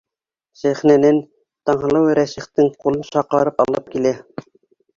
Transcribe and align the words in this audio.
Сәхнәнән 0.61 1.19
Таңһылыу 1.71 2.09
Рәсихтең 2.21 2.73
ҡулын 2.81 3.07
шаҡарып 3.13 3.65
алып 3.69 3.95
килә. 3.95 4.19